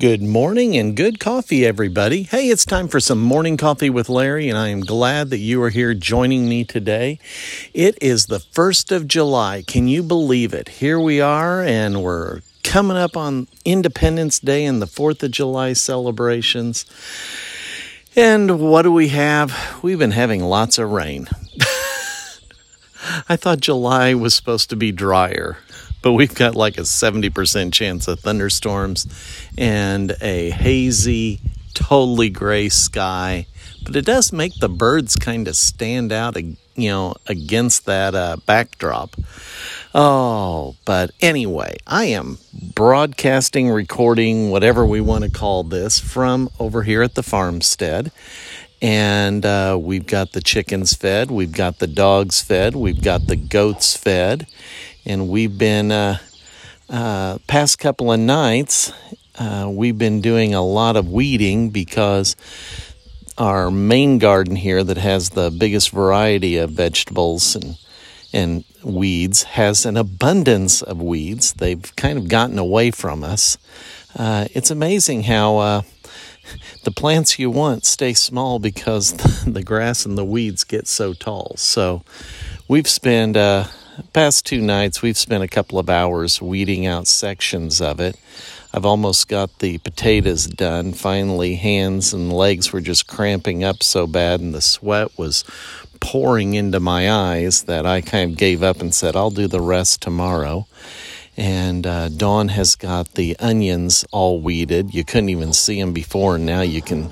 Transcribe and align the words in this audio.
Good 0.00 0.22
morning 0.22 0.76
and 0.76 0.96
good 0.96 1.18
coffee, 1.18 1.66
everybody. 1.66 2.22
Hey, 2.22 2.50
it's 2.50 2.64
time 2.64 2.86
for 2.86 3.00
some 3.00 3.20
morning 3.20 3.56
coffee 3.56 3.90
with 3.90 4.08
Larry, 4.08 4.48
and 4.48 4.56
I 4.56 4.68
am 4.68 4.78
glad 4.78 5.30
that 5.30 5.38
you 5.38 5.60
are 5.64 5.70
here 5.70 5.92
joining 5.92 6.48
me 6.48 6.62
today. 6.62 7.18
It 7.74 7.98
is 8.00 8.26
the 8.26 8.38
1st 8.38 8.94
of 8.94 9.08
July. 9.08 9.64
Can 9.66 9.88
you 9.88 10.04
believe 10.04 10.54
it? 10.54 10.68
Here 10.68 11.00
we 11.00 11.20
are, 11.20 11.64
and 11.64 12.00
we're 12.04 12.42
coming 12.62 12.96
up 12.96 13.16
on 13.16 13.48
Independence 13.64 14.38
Day 14.38 14.64
and 14.64 14.80
the 14.80 14.86
4th 14.86 15.20
of 15.24 15.32
July 15.32 15.72
celebrations. 15.72 16.86
And 18.14 18.60
what 18.60 18.82
do 18.82 18.92
we 18.92 19.08
have? 19.08 19.80
We've 19.82 19.98
been 19.98 20.12
having 20.12 20.44
lots 20.44 20.78
of 20.78 20.92
rain. 20.92 21.26
I 23.28 23.34
thought 23.34 23.58
July 23.58 24.14
was 24.14 24.32
supposed 24.32 24.70
to 24.70 24.76
be 24.76 24.92
drier 24.92 25.58
but 26.02 26.12
we've 26.12 26.34
got 26.34 26.54
like 26.54 26.78
a 26.78 26.82
70% 26.82 27.72
chance 27.72 28.08
of 28.08 28.20
thunderstorms 28.20 29.06
and 29.56 30.16
a 30.20 30.50
hazy, 30.50 31.40
totally 31.74 32.30
gray 32.30 32.68
sky. 32.68 33.46
But 33.84 33.96
it 33.96 34.04
does 34.04 34.32
make 34.32 34.54
the 34.58 34.68
birds 34.68 35.16
kind 35.16 35.48
of 35.48 35.56
stand 35.56 36.12
out, 36.12 36.36
you 36.36 36.56
know, 36.76 37.14
against 37.26 37.86
that 37.86 38.14
uh, 38.14 38.36
backdrop. 38.44 39.16
Oh, 39.94 40.76
but 40.84 41.10
anyway, 41.20 41.76
I 41.86 42.04
am 42.06 42.38
broadcasting, 42.74 43.70
recording, 43.70 44.50
whatever 44.50 44.84
we 44.84 45.00
want 45.00 45.24
to 45.24 45.30
call 45.30 45.64
this, 45.64 45.98
from 45.98 46.50
over 46.58 46.82
here 46.82 47.02
at 47.02 47.14
the 47.14 47.22
farmstead 47.22 48.12
and 48.80 49.44
uh, 49.44 49.76
we've 49.80 50.06
got 50.06 50.32
the 50.32 50.40
chickens 50.40 50.94
fed, 50.94 51.30
we've 51.30 51.52
got 51.52 51.78
the 51.78 51.86
dogs 51.86 52.40
fed, 52.40 52.76
we've 52.76 53.02
got 53.02 53.26
the 53.26 53.36
goats 53.36 53.96
fed, 53.96 54.46
and 55.08 55.28
we've 55.28 55.56
been 55.56 55.90
uh, 55.90 56.18
uh, 56.90 57.38
past 57.46 57.78
couple 57.78 58.12
of 58.12 58.20
nights. 58.20 58.92
Uh, 59.38 59.68
we've 59.72 59.96
been 59.96 60.20
doing 60.20 60.54
a 60.54 60.62
lot 60.62 60.96
of 60.96 61.08
weeding 61.08 61.70
because 61.70 62.36
our 63.38 63.70
main 63.70 64.18
garden 64.18 64.56
here, 64.56 64.84
that 64.84 64.98
has 64.98 65.30
the 65.30 65.50
biggest 65.50 65.90
variety 65.90 66.56
of 66.58 66.70
vegetables 66.70 67.56
and 67.56 67.78
and 68.30 68.62
weeds, 68.84 69.44
has 69.44 69.86
an 69.86 69.96
abundance 69.96 70.82
of 70.82 71.00
weeds. 71.00 71.54
They've 71.54 71.96
kind 71.96 72.18
of 72.18 72.28
gotten 72.28 72.58
away 72.58 72.90
from 72.90 73.24
us. 73.24 73.56
Uh, 74.14 74.48
it's 74.52 74.70
amazing 74.70 75.22
how 75.22 75.56
uh, 75.56 75.82
the 76.84 76.90
plants 76.90 77.38
you 77.38 77.48
want 77.48 77.86
stay 77.86 78.12
small 78.12 78.58
because 78.58 79.12
the 79.46 79.62
grass 79.62 80.04
and 80.04 80.18
the 80.18 80.26
weeds 80.26 80.64
get 80.64 80.86
so 80.86 81.14
tall. 81.14 81.54
So 81.56 82.02
we've 82.68 82.88
spent 82.88 83.38
uh, 83.38 83.64
past 84.12 84.46
two 84.46 84.60
nights 84.60 85.02
we've 85.02 85.18
spent 85.18 85.42
a 85.42 85.48
couple 85.48 85.78
of 85.78 85.90
hours 85.90 86.40
weeding 86.40 86.86
out 86.86 87.06
sections 87.06 87.80
of 87.80 88.00
it. 88.00 88.16
I've 88.72 88.84
almost 88.84 89.28
got 89.28 89.58
the 89.60 89.78
potatoes 89.78 90.46
done. 90.46 90.92
Finally, 90.92 91.56
hands 91.56 92.12
and 92.12 92.32
legs 92.32 92.72
were 92.72 92.80
just 92.80 93.06
cramping 93.06 93.64
up 93.64 93.82
so 93.82 94.06
bad, 94.06 94.40
and 94.40 94.54
the 94.54 94.60
sweat 94.60 95.16
was 95.18 95.44
pouring 96.00 96.54
into 96.54 96.78
my 96.78 97.10
eyes 97.10 97.64
that 97.64 97.86
I 97.86 98.00
kind 98.00 98.32
of 98.32 98.38
gave 98.38 98.62
up 98.62 98.80
and 98.80 98.94
said, 98.94 99.16
I'll 99.16 99.30
do 99.30 99.48
the 99.48 99.60
rest 99.60 100.02
tomorrow. 100.02 100.66
And 101.36 101.86
uh, 101.86 102.08
Dawn 102.08 102.48
has 102.48 102.74
got 102.74 103.14
the 103.14 103.36
onions 103.38 104.04
all 104.10 104.40
weeded. 104.40 104.92
You 104.92 105.04
couldn't 105.04 105.28
even 105.28 105.52
see 105.52 105.80
them 105.80 105.92
before, 105.92 106.36
and 106.36 106.44
now 106.44 106.60
you 106.60 106.82
can 106.82 107.10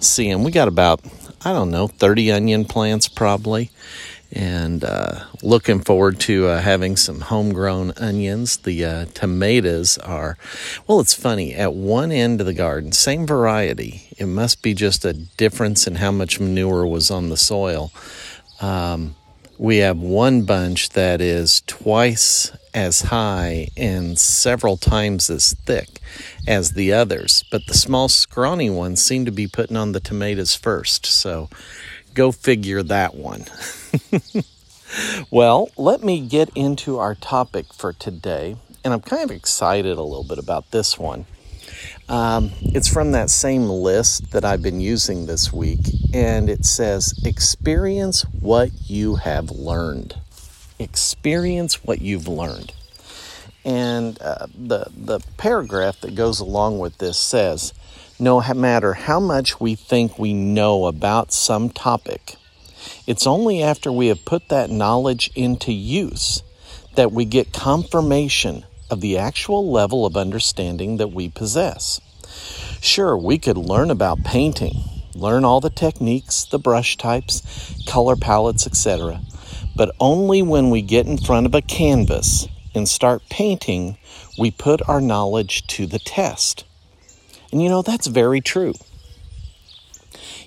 see 0.00 0.30
them. 0.30 0.44
We 0.44 0.50
got 0.50 0.68
about, 0.68 1.00
I 1.44 1.52
don't 1.52 1.70
know, 1.70 1.86
30 1.86 2.32
onion 2.32 2.64
plants 2.64 3.08
probably. 3.08 3.70
And 4.32 4.84
uh, 4.84 5.24
looking 5.42 5.80
forward 5.80 6.18
to 6.20 6.48
uh, 6.48 6.60
having 6.60 6.96
some 6.96 7.20
homegrown 7.20 7.92
onions. 7.96 8.56
The 8.58 8.84
uh, 8.84 9.04
tomatoes 9.14 9.98
are, 9.98 10.36
well, 10.86 11.00
it's 11.00 11.14
funny. 11.14 11.54
At 11.54 11.74
one 11.74 12.12
end 12.12 12.40
of 12.40 12.46
the 12.46 12.54
garden, 12.54 12.92
same 12.92 13.26
variety. 13.26 14.08
It 14.18 14.26
must 14.26 14.62
be 14.62 14.74
just 14.74 15.04
a 15.04 15.12
difference 15.12 15.86
in 15.86 15.96
how 15.96 16.10
much 16.10 16.40
manure 16.40 16.86
was 16.86 17.10
on 17.10 17.28
the 17.28 17.36
soil. 17.36 17.92
Um, 18.60 19.14
we 19.58 19.78
have 19.78 19.98
one 19.98 20.42
bunch 20.42 20.90
that 20.90 21.20
is 21.20 21.62
twice 21.66 22.52
as 22.74 23.02
high 23.02 23.68
and 23.74 24.18
several 24.18 24.76
times 24.76 25.30
as 25.30 25.54
thick 25.64 26.00
as 26.46 26.72
the 26.72 26.92
others, 26.92 27.42
but 27.50 27.66
the 27.66 27.74
small, 27.74 28.08
scrawny 28.08 28.68
ones 28.68 29.02
seem 29.02 29.24
to 29.24 29.30
be 29.30 29.46
putting 29.46 29.76
on 29.76 29.92
the 29.92 30.00
tomatoes 30.00 30.54
first. 30.54 31.06
So 31.06 31.48
go 32.16 32.32
figure 32.32 32.82
that 32.82 33.14
one. 33.14 33.44
well, 35.30 35.68
let 35.76 36.02
me 36.02 36.26
get 36.26 36.50
into 36.56 36.98
our 36.98 37.14
topic 37.14 37.72
for 37.72 37.92
today, 37.92 38.56
and 38.82 38.92
I'm 38.92 39.02
kind 39.02 39.22
of 39.22 39.30
excited 39.30 39.98
a 39.98 40.02
little 40.02 40.24
bit 40.24 40.38
about 40.38 40.70
this 40.72 40.98
one. 40.98 41.26
Um, 42.08 42.50
it's 42.62 42.88
from 42.88 43.12
that 43.12 43.30
same 43.30 43.68
list 43.68 44.30
that 44.32 44.44
I've 44.44 44.62
been 44.62 44.80
using 44.80 45.26
this 45.26 45.52
week, 45.52 45.80
and 46.14 46.48
it 46.48 46.64
says, 46.64 47.14
Experience 47.24 48.22
what 48.22 48.70
you 48.86 49.16
have 49.16 49.50
learned. 49.50 50.16
Experience 50.78 51.84
what 51.84 52.00
you've 52.00 52.28
learned. 52.28 52.72
And 53.64 54.20
uh, 54.22 54.46
the, 54.54 54.86
the 54.96 55.20
paragraph 55.36 56.00
that 56.00 56.14
goes 56.14 56.40
along 56.40 56.78
with 56.78 56.98
this 56.98 57.18
says, 57.18 57.74
No 58.18 58.40
matter 58.54 58.94
how 58.94 59.20
much 59.20 59.60
we 59.60 59.74
think 59.74 60.18
we 60.18 60.32
know 60.32 60.86
about 60.86 61.32
some 61.32 61.68
topic, 61.68 62.36
it's 63.06 63.26
only 63.26 63.62
after 63.62 63.92
we 63.92 64.06
have 64.06 64.24
put 64.24 64.48
that 64.48 64.70
knowledge 64.70 65.30
into 65.34 65.70
use 65.70 66.42
that 66.94 67.12
we 67.12 67.26
get 67.26 67.52
confirmation 67.52 68.64
of 68.90 69.02
the 69.02 69.18
actual 69.18 69.70
level 69.70 70.06
of 70.06 70.16
understanding 70.16 70.96
that 70.96 71.12
we 71.12 71.28
possess. 71.28 72.00
Sure, 72.80 73.18
we 73.18 73.36
could 73.36 73.58
learn 73.58 73.90
about 73.90 74.24
painting, 74.24 74.76
learn 75.14 75.44
all 75.44 75.60
the 75.60 75.68
techniques, 75.68 76.46
the 76.46 76.58
brush 76.58 76.96
types, 76.96 77.42
color 77.86 78.16
palettes, 78.16 78.66
etc., 78.66 79.20
but 79.76 79.94
only 80.00 80.40
when 80.40 80.70
we 80.70 80.80
get 80.80 81.06
in 81.06 81.18
front 81.18 81.44
of 81.44 81.54
a 81.54 81.60
canvas 81.60 82.48
and 82.74 82.88
start 82.88 83.22
painting, 83.28 83.98
we 84.38 84.50
put 84.50 84.80
our 84.88 85.02
knowledge 85.02 85.66
to 85.66 85.86
the 85.86 85.98
test. 85.98 86.64
And 87.56 87.62
you 87.62 87.70
know, 87.70 87.82
that's 87.82 88.06
very 88.06 88.40
true. 88.40 88.74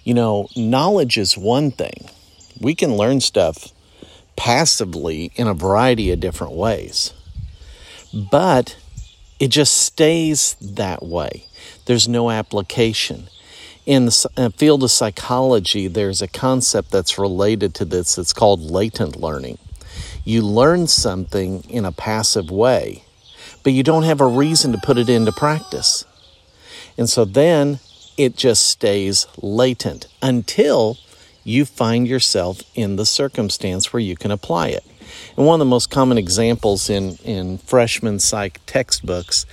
You 0.04 0.14
know, 0.14 0.48
knowledge 0.56 1.18
is 1.18 1.38
one 1.38 1.72
thing. 1.72 2.10
We 2.62 2.76
can 2.76 2.98
learn 2.98 3.20
stuff 3.20 3.74
passively 4.36 5.32
in 5.36 5.48
a 5.48 5.54
variety 5.54 6.12
of 6.12 6.20
different 6.20 6.54
ways 6.54 7.14
but 8.14 8.78
it 9.40 9.50
just 9.50 9.78
stays 9.78 10.56
that 10.56 11.04
way. 11.04 11.46
There's 11.86 12.08
no 12.08 12.30
application. 12.30 13.28
In 13.86 14.06
the 14.06 14.30
uh, 14.38 14.50
field 14.50 14.84
of 14.84 14.92
psychology, 14.92 15.88
there's 15.88 16.22
a 16.22 16.28
concept 16.28 16.92
that's 16.92 17.18
related 17.18 17.74
to 17.76 17.86
this. 17.86 18.18
It's 18.18 18.34
called 18.34 18.62
latent 18.62 19.16
learning. 19.16 19.58
You 20.24 20.42
learn 20.42 20.88
something 20.88 21.64
in 21.70 21.86
a 21.86 21.92
passive 21.92 22.52
way, 22.52 23.04
but 23.64 23.74
you 23.74 23.84
don't 23.84 24.04
have 24.04 24.22
a 24.22 24.28
reason 24.28 24.72
to 24.74 24.78
put 24.78 24.98
it 24.98 25.10
into 25.10 25.32
practice. 25.32 26.06
And 27.00 27.10
so 27.10 27.24
then 27.24 27.80
it 28.18 28.36
just 28.36 28.68
stays 28.68 29.26
latent 29.42 30.08
until 30.22 30.98
you 31.46 31.64
find 31.64 32.06
yourself 32.06 32.62
in 32.76 32.98
the 32.98 33.06
circumstance 33.06 33.94
where 33.94 34.02
you 34.02 34.18
can 34.18 34.32
apply 34.32 34.68
it. 34.68 34.86
And 35.38 35.48
one 35.48 35.56
of 35.56 35.66
the 35.66 35.70
most 35.70 35.90
common 35.90 36.18
examples 36.18 36.90
in, 36.90 37.16
in 37.24 37.58
freshman 37.60 38.20
psych 38.20 38.60
textbooks 38.66 39.46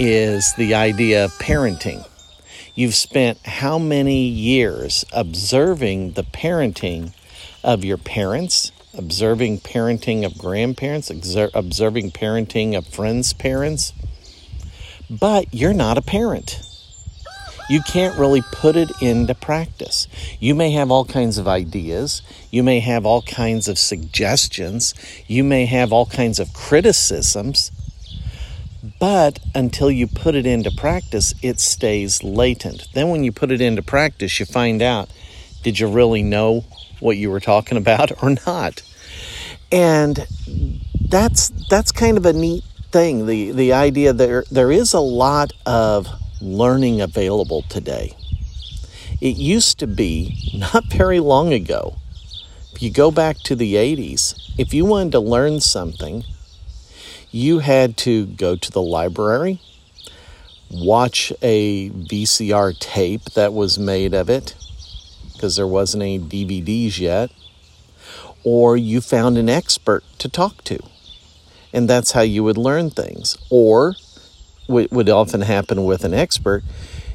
is 0.00 0.52
the 0.54 0.74
idea 0.74 1.26
of 1.26 1.30
parenting. 1.34 2.04
You've 2.74 2.96
spent 2.96 3.38
how 3.46 3.78
many 3.78 4.24
years 4.24 5.04
observing 5.12 6.14
the 6.14 6.24
parenting 6.24 7.14
of 7.62 7.84
your 7.84 7.98
parents, 7.98 8.72
observing 8.98 9.60
parenting 9.60 10.26
of 10.26 10.36
grandparents, 10.36 11.08
observing 11.08 12.10
parenting 12.10 12.76
of 12.76 12.88
friends' 12.88 13.32
parents, 13.32 13.92
but 15.08 15.54
you're 15.54 15.72
not 15.72 15.96
a 15.96 16.02
parent 16.02 16.60
you 17.70 17.80
can't 17.82 18.18
really 18.18 18.42
put 18.50 18.74
it 18.74 18.90
into 19.00 19.32
practice. 19.32 20.08
You 20.40 20.56
may 20.56 20.72
have 20.72 20.90
all 20.90 21.04
kinds 21.04 21.38
of 21.38 21.46
ideas, 21.46 22.20
you 22.50 22.64
may 22.64 22.80
have 22.80 23.06
all 23.06 23.22
kinds 23.22 23.68
of 23.68 23.78
suggestions, 23.78 24.92
you 25.28 25.44
may 25.44 25.66
have 25.66 25.92
all 25.92 26.06
kinds 26.06 26.40
of 26.40 26.52
criticisms, 26.52 27.70
but 28.98 29.38
until 29.54 29.88
you 29.88 30.08
put 30.08 30.34
it 30.34 30.46
into 30.46 30.72
practice, 30.72 31.32
it 31.42 31.60
stays 31.60 32.24
latent. 32.24 32.88
Then, 32.92 33.08
when 33.08 33.22
you 33.22 33.30
put 33.30 33.52
it 33.52 33.60
into 33.60 33.82
practice, 33.82 34.40
you 34.40 34.46
find 34.46 34.82
out 34.82 35.08
did 35.62 35.78
you 35.78 35.86
really 35.86 36.24
know 36.24 36.64
what 36.98 37.18
you 37.18 37.30
were 37.30 37.40
talking 37.40 37.78
about 37.78 38.22
or 38.22 38.30
not? 38.46 38.82
And 39.70 40.26
that's 41.08 41.50
that's 41.68 41.92
kind 41.92 42.16
of 42.16 42.26
a 42.26 42.32
neat 42.32 42.64
thing. 42.90 43.26
The 43.26 43.52
the 43.52 43.72
idea 43.72 44.12
there 44.12 44.44
there 44.50 44.72
is 44.72 44.92
a 44.92 45.00
lot 45.00 45.52
of 45.64 46.08
learning 46.40 47.00
available 47.00 47.62
today. 47.62 48.16
It 49.20 49.36
used 49.36 49.78
to 49.80 49.86
be 49.86 50.52
not 50.54 50.84
very 50.86 51.20
long 51.20 51.52
ago. 51.52 51.96
If 52.72 52.82
you 52.82 52.90
go 52.90 53.10
back 53.10 53.38
to 53.40 53.54
the 53.54 53.74
80s, 53.74 54.54
if 54.56 54.72
you 54.72 54.84
wanted 54.84 55.12
to 55.12 55.20
learn 55.20 55.60
something, 55.60 56.24
you 57.30 57.58
had 57.58 57.96
to 57.98 58.26
go 58.26 58.56
to 58.56 58.70
the 58.70 58.82
library, 58.82 59.60
watch 60.70 61.32
a 61.42 61.90
VCR 61.90 62.78
tape 62.78 63.24
that 63.34 63.52
was 63.52 63.78
made 63.78 64.14
of 64.14 64.30
it 64.30 64.54
because 65.32 65.56
there 65.56 65.66
wasn't 65.66 66.02
any 66.02 66.18
DVDs 66.18 66.98
yet, 66.98 67.30
or 68.44 68.76
you 68.76 69.00
found 69.00 69.38
an 69.38 69.48
expert 69.48 70.04
to 70.18 70.28
talk 70.28 70.62
to. 70.64 70.78
And 71.72 71.88
that's 71.88 72.12
how 72.12 72.22
you 72.22 72.42
would 72.44 72.58
learn 72.58 72.90
things. 72.90 73.36
Or 73.48 73.94
what 74.70 74.90
would 74.90 75.08
often 75.08 75.42
happen 75.42 75.84
with 75.84 76.04
an 76.04 76.14
expert, 76.14 76.62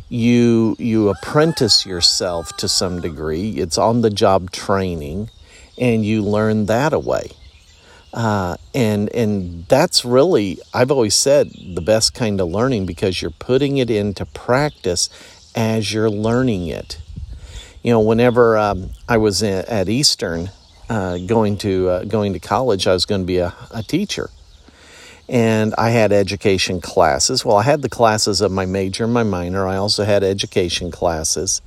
you 0.09 0.75
you 0.77 1.09
apprentice 1.09 1.85
yourself 1.85 2.55
to 2.57 2.67
some 2.67 3.01
degree. 3.01 3.51
It's 3.51 3.77
on 3.77 4.01
the 4.01 4.09
job 4.09 4.51
training, 4.51 5.29
and 5.77 6.05
you 6.05 6.21
learn 6.21 6.67
that 6.67 6.93
away. 6.93 7.31
Uh, 8.13 8.55
and 8.73 9.13
and 9.13 9.65
that's 9.67 10.05
really 10.05 10.57
I've 10.73 10.91
always 10.91 11.15
said 11.15 11.51
the 11.51 11.81
best 11.81 12.13
kind 12.13 12.39
of 12.39 12.47
learning 12.47 12.85
because 12.85 13.21
you're 13.21 13.31
putting 13.31 13.77
it 13.77 13.89
into 13.89 14.25
practice 14.25 15.09
as 15.55 15.91
you're 15.91 16.09
learning 16.09 16.67
it. 16.67 16.99
You 17.83 17.91
know, 17.91 17.99
whenever 17.99 18.57
um, 18.57 18.91
I 19.07 19.17
was 19.17 19.43
at 19.43 19.89
Eastern 19.89 20.49
uh, 20.89 21.17
going 21.17 21.57
to 21.57 21.89
uh, 21.89 22.03
going 22.05 22.33
to 22.33 22.39
college, 22.39 22.87
I 22.87 22.93
was 22.93 23.05
going 23.05 23.21
to 23.21 23.27
be 23.27 23.37
a, 23.37 23.53
a 23.71 23.83
teacher, 23.83 24.29
and 25.27 25.73
I 25.77 25.89
had 25.89 26.11
education 26.11 26.81
classes. 26.81 27.43
Well, 27.43 27.57
I 27.57 27.63
had 27.63 27.81
the 27.81 27.89
classes 27.89 28.41
of 28.41 28.51
my 28.51 28.65
major 28.65 29.05
and 29.05 29.13
my 29.13 29.23
minor. 29.23 29.67
I 29.67 29.77
also 29.77 30.03
had 30.03 30.23
education 30.23 30.91
classes. 30.91 31.61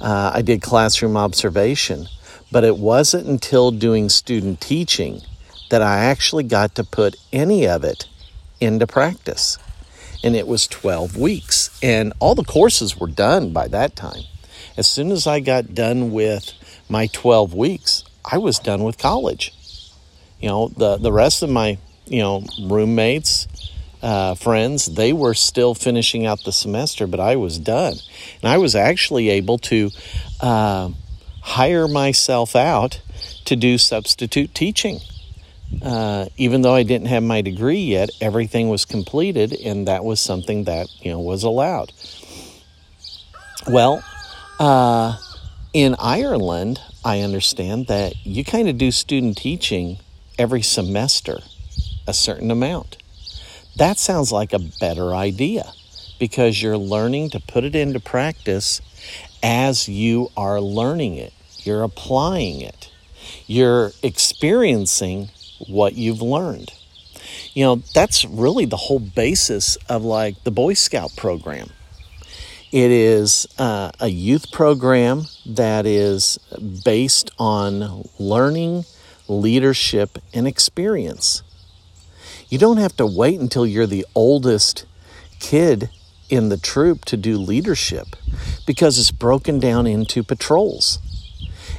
Uh, 0.00 0.32
I 0.34 0.42
did 0.42 0.62
classroom 0.62 1.16
observation, 1.16 2.06
but 2.52 2.64
it 2.64 2.76
wasn't 2.76 3.26
until 3.26 3.70
doing 3.70 4.08
student 4.08 4.60
teaching 4.60 5.20
that 5.70 5.82
I 5.82 6.04
actually 6.04 6.44
got 6.44 6.74
to 6.76 6.84
put 6.84 7.16
any 7.32 7.66
of 7.66 7.84
it 7.84 8.06
into 8.60 8.86
practice. 8.86 9.58
And 10.22 10.36
it 10.36 10.46
was 10.46 10.66
12 10.68 11.16
weeks, 11.16 11.76
and 11.82 12.12
all 12.18 12.34
the 12.34 12.44
courses 12.44 12.96
were 12.98 13.08
done 13.08 13.52
by 13.52 13.68
that 13.68 13.96
time. 13.96 14.22
As 14.76 14.86
soon 14.86 15.10
as 15.10 15.26
I 15.26 15.40
got 15.40 15.74
done 15.74 16.12
with 16.12 16.52
my 16.88 17.08
12 17.08 17.54
weeks, 17.54 18.04
I 18.24 18.38
was 18.38 18.58
done 18.58 18.84
with 18.84 18.98
college. 18.98 19.52
You 20.40 20.48
know, 20.48 20.68
the, 20.68 20.96
the 20.96 21.12
rest 21.12 21.42
of 21.42 21.50
my 21.50 21.78
you 22.06 22.20
know, 22.20 22.44
roommates, 22.60 23.48
uh, 24.04 24.34
friends, 24.34 24.84
they 24.84 25.14
were 25.14 25.32
still 25.32 25.74
finishing 25.74 26.26
out 26.26 26.44
the 26.44 26.52
semester, 26.52 27.06
but 27.06 27.20
I 27.20 27.36
was 27.36 27.58
done. 27.58 27.94
And 28.42 28.52
I 28.52 28.58
was 28.58 28.76
actually 28.76 29.30
able 29.30 29.56
to 29.58 29.90
uh, 30.40 30.90
hire 31.40 31.88
myself 31.88 32.54
out 32.54 33.00
to 33.46 33.56
do 33.56 33.78
substitute 33.78 34.54
teaching. 34.54 35.00
Uh, 35.82 36.26
even 36.36 36.60
though 36.60 36.74
I 36.74 36.82
didn't 36.82 37.06
have 37.06 37.22
my 37.22 37.40
degree 37.40 37.80
yet, 37.80 38.10
everything 38.20 38.68
was 38.68 38.84
completed, 38.84 39.54
and 39.54 39.88
that 39.88 40.04
was 40.04 40.20
something 40.20 40.64
that 40.64 40.88
you 41.00 41.10
know 41.10 41.20
was 41.20 41.42
allowed. 41.42 41.90
Well, 43.66 44.04
uh, 44.60 45.16
in 45.72 45.96
Ireland, 45.98 46.78
I 47.04 47.20
understand 47.20 47.86
that 47.86 48.14
you 48.24 48.44
kind 48.44 48.68
of 48.68 48.76
do 48.76 48.90
student 48.90 49.38
teaching 49.38 49.98
every 50.38 50.62
semester 50.62 51.40
a 52.06 52.12
certain 52.12 52.50
amount. 52.50 52.96
That 53.76 53.98
sounds 53.98 54.30
like 54.30 54.52
a 54.52 54.58
better 54.80 55.14
idea 55.14 55.72
because 56.18 56.62
you're 56.62 56.78
learning 56.78 57.30
to 57.30 57.40
put 57.40 57.64
it 57.64 57.74
into 57.74 58.00
practice 58.00 58.80
as 59.42 59.88
you 59.88 60.30
are 60.36 60.60
learning 60.60 61.16
it. 61.16 61.32
You're 61.58 61.82
applying 61.82 62.60
it. 62.60 62.90
You're 63.46 63.92
experiencing 64.02 65.30
what 65.66 65.94
you've 65.94 66.22
learned. 66.22 66.72
You 67.52 67.64
know, 67.64 67.76
that's 67.94 68.24
really 68.24 68.64
the 68.64 68.76
whole 68.76 69.00
basis 69.00 69.76
of 69.88 70.04
like 70.04 70.42
the 70.44 70.50
Boy 70.50 70.74
Scout 70.74 71.10
program. 71.16 71.70
It 72.72 72.90
is 72.90 73.46
uh, 73.58 73.92
a 74.00 74.08
youth 74.08 74.50
program 74.50 75.22
that 75.46 75.86
is 75.86 76.38
based 76.84 77.30
on 77.38 78.04
learning, 78.18 78.84
leadership, 79.28 80.18
and 80.32 80.48
experience. 80.48 81.42
You 82.54 82.58
don't 82.60 82.76
have 82.76 82.96
to 82.98 83.06
wait 83.06 83.40
until 83.40 83.66
you're 83.66 83.84
the 83.84 84.06
oldest 84.14 84.86
kid 85.40 85.90
in 86.30 86.50
the 86.50 86.56
troop 86.56 87.04
to 87.06 87.16
do 87.16 87.36
leadership 87.36 88.14
because 88.64 88.96
it's 88.96 89.10
broken 89.10 89.58
down 89.58 89.88
into 89.88 90.22
patrols. 90.22 91.00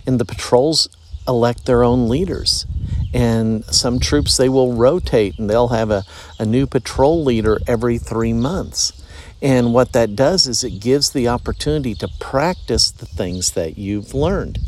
And 0.05 0.19
the 0.19 0.25
patrols 0.25 0.89
elect 1.25 1.65
their 1.65 1.81
own 1.81 2.09
leaders. 2.09 2.65
And 3.13 3.63
some 3.73 4.01
troops, 4.01 4.35
they 4.35 4.49
will 4.49 4.73
rotate 4.73 5.39
and 5.39 5.49
they'll 5.49 5.69
have 5.69 5.91
a, 5.91 6.03
a 6.39 6.45
new 6.45 6.67
patrol 6.67 7.23
leader 7.23 7.57
every 7.67 7.97
three 7.97 8.33
months. 8.33 9.01
And 9.41 9.73
what 9.73 9.93
that 9.93 10.13
does 10.13 10.45
is 10.45 10.61
it 10.65 10.81
gives 10.81 11.11
the 11.11 11.29
opportunity 11.29 11.95
to 11.95 12.09
practice 12.19 12.91
the 12.91 13.05
things 13.05 13.51
that 13.51 13.77
you've 13.77 14.13
learned. 14.13 14.59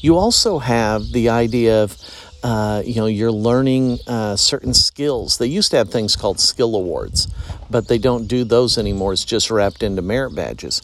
You 0.00 0.18
also 0.18 0.58
have 0.58 1.12
the 1.12 1.30
idea 1.30 1.82
of 1.82 1.96
uh, 2.44 2.82
you 2.84 2.96
know, 2.96 3.06
you're 3.06 3.32
learning 3.32 3.98
uh, 4.06 4.36
certain 4.36 4.74
skills. 4.74 5.38
They 5.38 5.46
used 5.46 5.70
to 5.70 5.78
have 5.78 5.88
things 5.88 6.14
called 6.14 6.38
skill 6.38 6.76
awards, 6.76 7.26
but 7.70 7.88
they 7.88 7.96
don't 7.96 8.28
do 8.28 8.44
those 8.44 8.76
anymore. 8.76 9.14
It's 9.14 9.24
just 9.24 9.50
wrapped 9.50 9.82
into 9.82 10.02
merit 10.02 10.34
badges. 10.34 10.82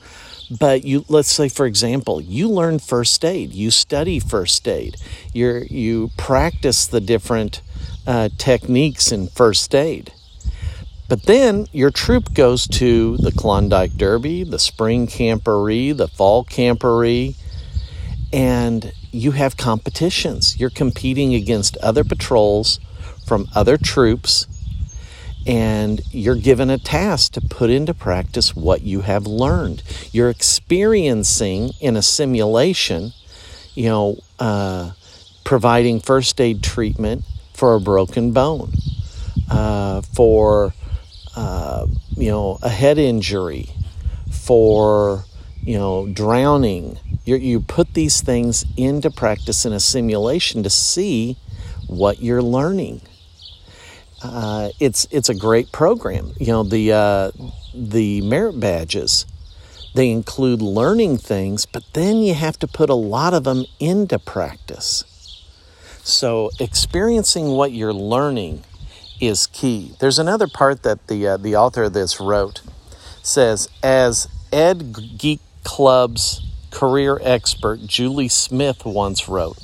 But 0.58 0.84
you, 0.84 1.04
let's 1.08 1.30
say, 1.30 1.50
for 1.50 1.66
example, 1.66 2.18
you 2.18 2.48
learn 2.48 2.78
first 2.78 3.22
aid. 3.26 3.52
You 3.52 3.70
study 3.70 4.18
first 4.18 4.66
aid. 4.66 4.96
You 5.34 5.62
you 5.68 6.10
practice 6.16 6.86
the 6.86 7.00
different 7.00 7.60
uh, 8.06 8.30
techniques 8.38 9.12
in 9.12 9.28
first 9.28 9.74
aid. 9.74 10.14
But 11.10 11.24
then 11.24 11.66
your 11.72 11.90
troop 11.90 12.32
goes 12.32 12.66
to 12.68 13.18
the 13.18 13.32
Klondike 13.32 13.92
Derby, 13.98 14.44
the 14.44 14.58
spring 14.58 15.06
camporee, 15.06 15.94
the 15.94 16.08
fall 16.08 16.44
camporee, 16.44 17.36
and 18.32 18.92
you 19.10 19.32
have 19.32 19.56
competitions. 19.56 20.58
You're 20.58 20.70
competing 20.70 21.34
against 21.34 21.76
other 21.78 22.04
patrols 22.04 22.78
from 23.26 23.48
other 23.54 23.76
troops, 23.76 24.46
and 25.46 26.00
you're 26.10 26.36
given 26.36 26.70
a 26.70 26.78
task 26.78 27.32
to 27.32 27.40
put 27.40 27.70
into 27.70 27.94
practice 27.94 28.54
what 28.54 28.82
you 28.82 29.00
have 29.00 29.26
learned. 29.26 29.82
You're 30.12 30.30
experiencing 30.30 31.70
in 31.80 31.96
a 31.96 32.02
simulation, 32.02 33.12
you 33.74 33.88
know, 33.88 34.18
uh, 34.38 34.92
providing 35.44 36.00
first 36.00 36.40
aid 36.40 36.62
treatment 36.62 37.24
for 37.54 37.74
a 37.74 37.80
broken 37.80 38.32
bone, 38.32 38.72
uh, 39.50 40.02
for, 40.02 40.74
uh, 41.36 41.86
you 42.16 42.30
know, 42.30 42.58
a 42.62 42.68
head 42.68 42.98
injury, 42.98 43.70
for, 44.30 45.24
you 45.62 45.78
know, 45.78 46.06
drowning 46.06 46.98
you 47.24 47.36
you 47.36 47.60
put 47.60 47.94
these 47.94 48.20
things 48.20 48.64
into 48.76 49.10
practice 49.10 49.64
in 49.64 49.72
a 49.72 49.80
simulation 49.80 50.62
to 50.62 50.70
see 50.70 51.36
what 51.86 52.22
you're 52.22 52.42
learning. 52.42 53.00
Uh, 54.22 54.70
it's 54.78 55.06
it's 55.10 55.28
a 55.28 55.34
great 55.34 55.72
program. 55.72 56.32
You 56.38 56.48
know 56.48 56.62
the 56.62 56.92
uh, 56.92 57.30
the 57.74 58.20
merit 58.22 58.58
badges. 58.58 59.26
They 59.94 60.10
include 60.10 60.62
learning 60.62 61.18
things, 61.18 61.66
but 61.66 61.82
then 61.94 62.18
you 62.18 62.34
have 62.34 62.58
to 62.60 62.68
put 62.68 62.90
a 62.90 62.94
lot 62.94 63.34
of 63.34 63.42
them 63.42 63.64
into 63.80 64.20
practice. 64.20 65.04
So 66.04 66.50
experiencing 66.60 67.48
what 67.48 67.72
you're 67.72 67.92
learning 67.92 68.62
is 69.20 69.48
key. 69.48 69.94
There's 69.98 70.18
another 70.18 70.46
part 70.46 70.84
that 70.84 71.08
the 71.08 71.26
uh, 71.26 71.36
the 71.36 71.56
author 71.56 71.84
of 71.84 71.92
this 71.92 72.20
wrote 72.20 72.62
says 73.22 73.68
as 73.82 74.28
Ed 74.52 75.18
Geek 75.18 75.40
Club's 75.64 76.42
career 76.70 77.18
expert 77.22 77.86
Julie 77.86 78.28
Smith 78.28 78.84
once 78.84 79.28
wrote 79.28 79.58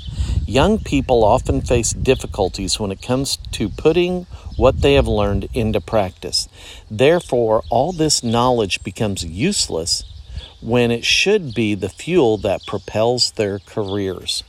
Young 0.46 0.78
people 0.78 1.24
often 1.24 1.60
face 1.60 1.90
difficulties 1.92 2.78
when 2.78 2.92
it 2.92 3.02
comes 3.02 3.36
to 3.52 3.68
putting 3.68 4.26
what 4.56 4.80
they 4.80 4.94
have 4.94 5.08
learned 5.08 5.48
into 5.54 5.80
practice. 5.80 6.48
Therefore, 6.90 7.64
all 7.68 7.92
this 7.92 8.22
knowledge 8.22 8.84
becomes 8.84 9.24
useless 9.24 10.04
when 10.60 10.90
it 10.90 11.04
should 11.04 11.54
be 11.54 11.74
the 11.74 11.88
fuel 11.88 12.36
that 12.38 12.66
propels 12.66 13.32
their 13.32 13.58
careers. 13.58 14.44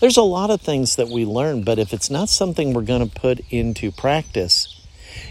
There's 0.00 0.16
a 0.16 0.22
lot 0.22 0.50
of 0.50 0.60
things 0.60 0.96
that 0.96 1.08
we 1.08 1.24
learn, 1.24 1.62
but 1.62 1.78
if 1.78 1.92
it's 1.92 2.10
not 2.10 2.28
something 2.28 2.72
we're 2.72 2.82
going 2.82 3.08
to 3.08 3.20
put 3.20 3.40
into 3.50 3.92
practice, 3.92 4.84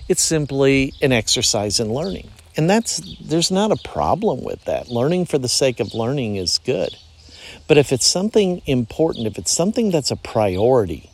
it's 0.07 0.23
simply 0.23 0.93
an 1.01 1.11
exercise 1.11 1.79
in 1.79 1.93
learning. 1.93 2.29
And 2.57 2.69
that's 2.69 3.01
there's 3.19 3.51
not 3.51 3.71
a 3.71 3.89
problem 3.89 4.43
with 4.43 4.63
that. 4.65 4.87
Learning 4.87 5.25
for 5.25 5.37
the 5.37 5.49
sake 5.49 5.79
of 5.79 5.93
learning 5.93 6.37
is 6.37 6.59
good. 6.59 6.95
But 7.67 7.77
if 7.77 7.91
it's 7.91 8.05
something 8.05 8.61
important, 8.65 9.27
if 9.27 9.37
it's 9.37 9.51
something 9.51 9.91
that's 9.91 10.11
a 10.11 10.15
priority, 10.15 11.09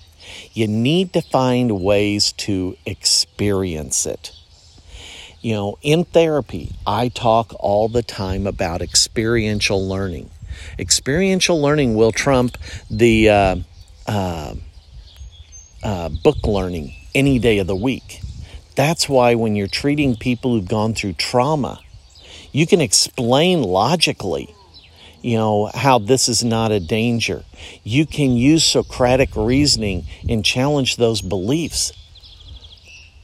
you 0.54 0.68
need 0.68 1.14
to 1.14 1.22
find 1.22 1.82
ways 1.82 2.32
to 2.34 2.78
experience 2.86 4.06
it. 4.06 4.32
You 5.42 5.54
know, 5.54 5.78
in 5.82 6.04
therapy, 6.06 6.76
I 6.86 7.08
talk 7.08 7.54
all 7.60 7.90
the 7.90 8.04
time 8.04 8.46
about 8.46 8.82
experiential 8.82 9.88
learning. 9.88 10.30
Experiential 10.78 11.60
learning 11.60 11.96
will 11.96 12.12
trump 12.12 12.58
the 12.90 13.30
uh, 13.30 13.56
uh, 14.06 14.54
uh, 15.84 16.10
book 16.24 16.46
learning 16.46 16.94
any 17.16 17.40
day 17.40 17.58
of 17.58 17.66
the 17.66 17.76
week. 17.76 18.22
That's 18.82 19.08
why 19.08 19.36
when 19.36 19.56
you're 19.56 19.68
treating 19.68 20.16
people 20.16 20.56
who've 20.56 20.68
gone 20.68 20.96
through 20.96 21.14
trauma, 21.14 21.82
You 22.52 22.68
can 22.68 22.82
explain 22.82 23.64
logically, 23.64 24.54
you 25.22 25.38
know, 25.38 25.70
how 25.74 26.00
this 26.00 26.28
is 26.28 26.44
not 26.44 26.72
a 26.72 26.80
danger. 26.80 27.44
You 27.84 28.06
can 28.06 28.32
use 28.32 28.64
Socratic 28.64 29.36
reasoning 29.36 30.06
and 30.28 30.44
challenge 30.44 30.98
those 30.98 31.22
beliefs. 31.22 31.94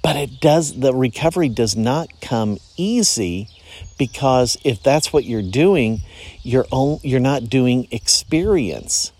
But 0.01 0.15
it 0.15 0.39
does, 0.39 0.79
the 0.79 0.93
recovery 0.93 1.49
does 1.49 1.75
not 1.75 2.21
come 2.21 2.59
easy 2.77 3.49
because 3.97 4.57
if 4.63 4.81
that's 4.81 5.11
what 5.11 5.25
you're 5.25 5.41
doing, 5.41 6.01
you're, 6.43 6.67
on, 6.71 6.99
you're 7.03 7.19
not 7.19 7.49
doing 7.49 7.87
experience. 7.91 9.11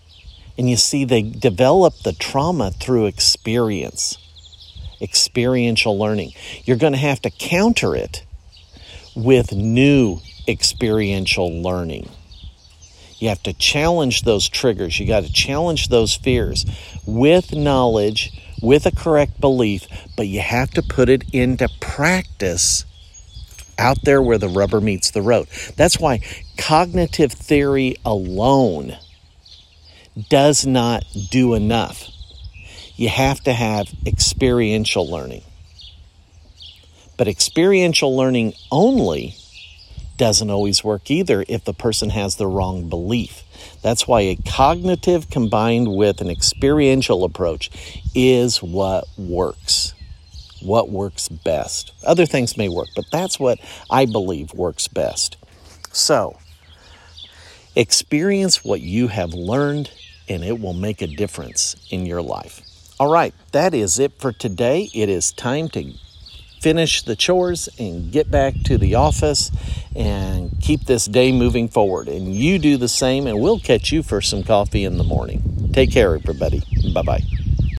And 0.56 0.70
you 0.70 0.76
see, 0.76 1.04
they 1.04 1.22
develop 1.22 1.94
the 2.04 2.12
trauma 2.12 2.70
through 2.70 3.06
experience, 3.06 4.16
experiential 5.00 5.98
learning. 5.98 6.32
You're 6.64 6.76
going 6.76 6.92
to 6.92 6.98
have 6.98 7.20
to 7.22 7.30
counter 7.30 7.94
it 7.94 8.24
with 9.14 9.52
new 9.52 10.20
experiential 10.46 11.62
learning. 11.62 12.08
You 13.18 13.28
have 13.28 13.42
to 13.44 13.52
challenge 13.52 14.22
those 14.22 14.48
triggers. 14.48 14.98
You 14.98 15.06
got 15.06 15.24
to 15.24 15.32
challenge 15.32 15.88
those 15.88 16.14
fears 16.14 16.64
with 17.04 17.52
knowledge, 17.52 18.32
with 18.62 18.86
a 18.86 18.92
correct 18.92 19.40
belief, 19.40 19.86
but 20.16 20.28
you 20.28 20.40
have 20.40 20.70
to 20.70 20.82
put 20.82 21.08
it 21.08 21.24
into 21.32 21.68
practice 21.80 22.84
out 23.76 23.98
there 24.04 24.22
where 24.22 24.38
the 24.38 24.48
rubber 24.48 24.80
meets 24.80 25.10
the 25.10 25.22
road. 25.22 25.48
That's 25.76 25.98
why 25.98 26.20
cognitive 26.56 27.32
theory 27.32 27.96
alone 28.04 28.96
does 30.28 30.66
not 30.66 31.04
do 31.30 31.54
enough. 31.54 32.08
You 32.98 33.08
have 33.10 33.40
to 33.44 33.52
have 33.52 33.94
experiential 34.04 35.08
learning. 35.08 35.44
But 37.16 37.28
experiential 37.28 38.16
learning 38.16 38.54
only 38.72 39.36
doesn't 40.16 40.50
always 40.50 40.82
work 40.82 41.08
either 41.08 41.44
if 41.46 41.64
the 41.64 41.72
person 41.72 42.10
has 42.10 42.34
the 42.34 42.48
wrong 42.48 42.88
belief. 42.88 43.44
That's 43.82 44.08
why 44.08 44.22
a 44.22 44.34
cognitive 44.34 45.30
combined 45.30 45.94
with 45.94 46.20
an 46.20 46.28
experiential 46.28 47.22
approach 47.22 47.70
is 48.16 48.60
what 48.60 49.04
works. 49.16 49.94
What 50.60 50.90
works 50.90 51.28
best. 51.28 51.92
Other 52.04 52.26
things 52.26 52.56
may 52.56 52.68
work, 52.68 52.88
but 52.96 53.04
that's 53.12 53.38
what 53.38 53.60
I 53.88 54.06
believe 54.06 54.52
works 54.54 54.88
best. 54.88 55.36
So, 55.92 56.36
experience 57.76 58.64
what 58.64 58.80
you 58.80 59.06
have 59.06 59.34
learned 59.34 59.92
and 60.28 60.42
it 60.42 60.60
will 60.60 60.74
make 60.74 61.00
a 61.00 61.06
difference 61.06 61.76
in 61.90 62.04
your 62.04 62.22
life. 62.22 62.62
All 63.00 63.10
right, 63.12 63.32
that 63.52 63.74
is 63.74 64.00
it 64.00 64.18
for 64.18 64.32
today. 64.32 64.90
It 64.92 65.08
is 65.08 65.30
time 65.30 65.68
to 65.68 65.92
finish 66.60 67.02
the 67.02 67.14
chores 67.14 67.68
and 67.78 68.10
get 68.10 68.28
back 68.28 68.54
to 68.64 68.76
the 68.76 68.96
office 68.96 69.52
and 69.94 70.50
keep 70.60 70.84
this 70.86 71.06
day 71.06 71.30
moving 71.30 71.68
forward. 71.68 72.08
And 72.08 72.34
you 72.34 72.58
do 72.58 72.76
the 72.76 72.88
same, 72.88 73.28
and 73.28 73.40
we'll 73.40 73.60
catch 73.60 73.92
you 73.92 74.02
for 74.02 74.20
some 74.20 74.42
coffee 74.42 74.84
in 74.84 74.98
the 74.98 75.04
morning. 75.04 75.70
Take 75.72 75.92
care, 75.92 76.16
everybody. 76.16 76.60
Bye 76.92 77.02
bye. 77.02 77.37